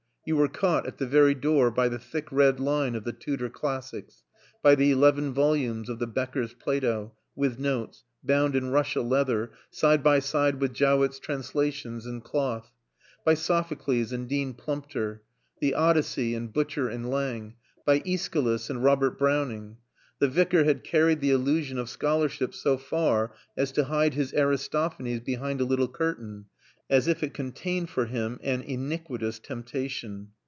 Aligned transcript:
You 0.23 0.35
were 0.37 0.47
caught 0.49 0.85
at 0.85 0.99
the 0.99 1.07
very 1.07 1.33
door 1.33 1.71
by 1.71 1.89
the 1.89 1.97
thick 1.97 2.31
red 2.31 2.59
line 2.59 2.93
of 2.93 3.05
The 3.05 3.11
Tudor 3.11 3.49
Classics; 3.49 4.21
by 4.61 4.75
the 4.75 4.91
eleven 4.91 5.33
volumes 5.33 5.89
of 5.89 5.97
The 5.97 6.07
Bekker's 6.07 6.53
Plato, 6.53 7.13
with 7.35 7.57
Notes, 7.57 8.03
bound 8.23 8.55
in 8.55 8.69
Russia 8.69 9.01
leather, 9.01 9.49
side 9.71 10.03
by 10.03 10.19
side 10.19 10.61
with 10.61 10.73
Jowett's 10.75 11.17
Translations 11.17 12.05
in 12.05 12.21
cloth; 12.21 12.71
by 13.25 13.33
Sophocles 13.33 14.11
and 14.11 14.29
Dean 14.29 14.53
Plumptre, 14.53 15.23
the 15.59 15.73
Odyssey 15.73 16.35
and 16.35 16.53
Butcher 16.53 16.87
and 16.87 17.09
Lang; 17.09 17.55
by 17.83 18.01
Æschylus 18.01 18.69
and 18.69 18.83
Robert 18.83 19.17
Browning. 19.17 19.77
The 20.19 20.27
Vicar 20.27 20.65
had 20.65 20.83
carried 20.83 21.21
the 21.21 21.31
illusion 21.31 21.79
of 21.79 21.89
scholarship 21.89 22.53
so 22.53 22.77
far 22.77 23.33
as 23.57 23.71
to 23.71 23.85
hide 23.85 24.13
his 24.13 24.35
Aristophanes 24.35 25.21
behind 25.21 25.61
a 25.61 25.65
little 25.65 25.87
curtain, 25.87 26.45
as 26.89 27.07
if 27.07 27.23
it 27.23 27.33
contained 27.33 27.89
for 27.89 28.07
him 28.07 28.37
an 28.43 28.59
iniquitous 28.63 29.39
temptation. 29.39 30.27